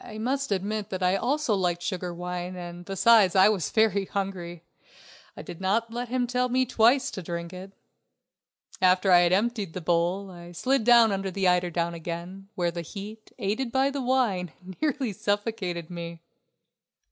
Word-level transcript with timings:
I 0.00 0.18
must 0.18 0.50
admit 0.50 0.90
that 0.90 1.00
I 1.00 1.14
also 1.14 1.54
liked 1.54 1.80
sugared 1.80 2.16
wine 2.16 2.56
and 2.56 2.84
besides 2.84 3.36
I 3.36 3.48
was 3.50 3.70
very 3.70 4.04
hungry. 4.06 4.64
I 5.36 5.42
did 5.42 5.60
not 5.60 5.92
let 5.92 6.08
him 6.08 6.26
tell 6.26 6.48
me 6.48 6.66
twice 6.66 7.08
to 7.12 7.22
drink 7.22 7.52
it. 7.52 7.70
After 8.82 9.12
I 9.12 9.20
had 9.20 9.32
emptied 9.32 9.72
the 9.72 9.80
bowl 9.80 10.28
I 10.28 10.50
slid 10.50 10.82
down 10.82 11.12
under 11.12 11.30
the 11.30 11.46
eiderdown 11.46 11.94
again, 11.94 12.48
where 12.56 12.72
the 12.72 12.82
heat, 12.82 13.30
aided 13.38 13.70
by 13.70 13.90
the 13.90 14.02
wine, 14.02 14.50
nearly 14.82 15.12
suffocated 15.12 15.88
me. 15.88 16.20